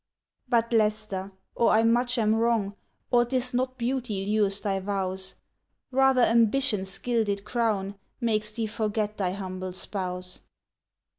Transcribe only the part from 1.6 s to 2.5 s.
I much am